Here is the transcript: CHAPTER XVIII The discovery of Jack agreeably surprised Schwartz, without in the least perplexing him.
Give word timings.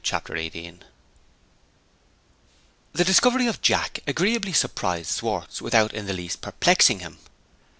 CHAPTER 0.03 0.35
XVIII 0.35 0.79
The 2.93 3.03
discovery 3.03 3.45
of 3.45 3.61
Jack 3.61 3.99
agreeably 4.07 4.51
surprised 4.51 5.19
Schwartz, 5.19 5.61
without 5.61 5.93
in 5.93 6.07
the 6.07 6.13
least 6.13 6.41
perplexing 6.41 7.01
him. 7.01 7.19